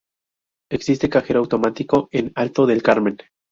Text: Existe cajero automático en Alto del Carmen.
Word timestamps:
Existe 0.71 1.09
cajero 1.09 1.41
automático 1.41 2.09
en 2.11 2.31
Alto 2.33 2.65
del 2.65 2.81
Carmen. 2.81 3.19